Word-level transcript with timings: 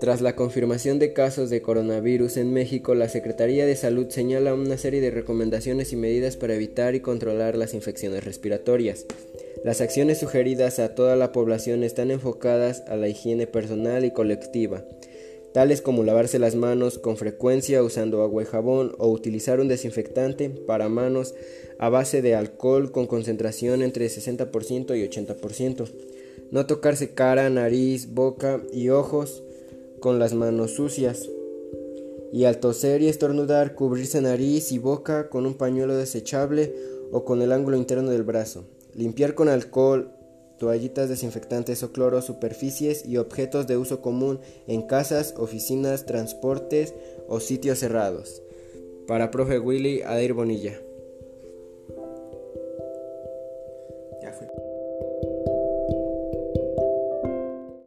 Tras 0.00 0.20
la 0.20 0.36
confirmación 0.36 0.98
de 0.98 1.14
casos 1.14 1.48
de 1.48 1.62
coronavirus 1.62 2.36
en 2.36 2.52
México, 2.52 2.94
la 2.94 3.08
Secretaría 3.08 3.64
de 3.64 3.76
Salud 3.76 4.10
señala 4.10 4.52
una 4.52 4.76
serie 4.76 5.00
de 5.00 5.10
recomendaciones 5.10 5.90
y 5.94 5.96
medidas 5.96 6.36
para 6.36 6.54
evitar 6.54 6.94
y 6.94 7.00
controlar 7.00 7.56
las 7.56 7.72
infecciones 7.72 8.22
respiratorias. 8.22 9.06
Las 9.64 9.80
acciones 9.80 10.18
sugeridas 10.18 10.80
a 10.80 10.94
toda 10.94 11.16
la 11.16 11.32
población 11.32 11.82
están 11.82 12.10
enfocadas 12.10 12.82
a 12.88 12.96
la 12.96 13.08
higiene 13.08 13.46
personal 13.46 14.04
y 14.04 14.10
colectiva, 14.10 14.84
tales 15.54 15.80
como 15.80 16.04
lavarse 16.04 16.38
las 16.38 16.56
manos 16.56 16.98
con 16.98 17.16
frecuencia 17.16 17.82
usando 17.82 18.20
agua 18.20 18.42
y 18.42 18.46
jabón 18.46 18.94
o 18.98 19.08
utilizar 19.08 19.60
un 19.60 19.68
desinfectante 19.68 20.50
para 20.50 20.90
manos 20.90 21.34
a 21.78 21.88
base 21.88 22.20
de 22.20 22.34
alcohol 22.34 22.92
con 22.92 23.06
concentración 23.06 23.82
entre 23.82 24.06
60% 24.08 24.94
y 24.94 25.08
80%. 25.08 25.88
No 26.50 26.66
tocarse 26.66 27.14
cara, 27.14 27.48
nariz, 27.48 28.12
boca 28.12 28.60
y 28.74 28.90
ojos 28.90 29.42
con 30.00 30.18
las 30.18 30.34
manos 30.34 30.72
sucias 30.72 31.28
y 32.32 32.44
al 32.44 32.58
toser 32.58 33.02
y 33.02 33.08
estornudar 33.08 33.74
cubrirse 33.74 34.20
nariz 34.20 34.72
y 34.72 34.78
boca 34.78 35.28
con 35.28 35.46
un 35.46 35.54
pañuelo 35.54 35.96
desechable 35.96 36.74
o 37.12 37.24
con 37.24 37.42
el 37.42 37.52
ángulo 37.52 37.76
interno 37.76 38.10
del 38.10 38.24
brazo, 38.24 38.64
limpiar 38.94 39.34
con 39.34 39.48
alcohol, 39.48 40.10
toallitas 40.58 41.08
desinfectantes 41.08 41.82
o 41.82 41.92
cloro 41.92 42.20
superficies 42.22 43.06
y 43.06 43.18
objetos 43.18 43.66
de 43.66 43.76
uso 43.76 44.00
común 44.00 44.40
en 44.66 44.82
casas, 44.82 45.34
oficinas, 45.36 46.06
transportes 46.06 46.94
o 47.28 47.40
sitios 47.40 47.78
cerrados. 47.78 48.42
Para 49.06 49.30
profe 49.30 49.58
Willy 49.58 50.02
Adair 50.02 50.32
Bonilla. 50.32 50.80